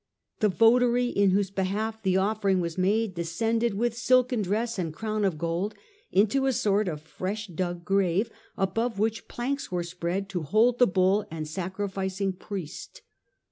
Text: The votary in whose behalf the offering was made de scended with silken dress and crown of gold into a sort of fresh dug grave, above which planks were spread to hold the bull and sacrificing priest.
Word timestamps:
The 0.39 0.49
votary 0.49 1.09
in 1.09 1.29
whose 1.29 1.51
behalf 1.51 2.01
the 2.01 2.17
offering 2.17 2.59
was 2.59 2.75
made 2.75 3.13
de 3.13 3.21
scended 3.21 3.75
with 3.75 3.95
silken 3.95 4.41
dress 4.41 4.79
and 4.79 4.91
crown 4.91 5.23
of 5.23 5.37
gold 5.37 5.75
into 6.11 6.47
a 6.47 6.53
sort 6.53 6.87
of 6.87 7.03
fresh 7.03 7.45
dug 7.45 7.85
grave, 7.85 8.31
above 8.57 8.97
which 8.97 9.27
planks 9.27 9.71
were 9.71 9.83
spread 9.83 10.27
to 10.29 10.41
hold 10.41 10.79
the 10.79 10.87
bull 10.87 11.27
and 11.29 11.47
sacrificing 11.47 12.33
priest. 12.33 13.03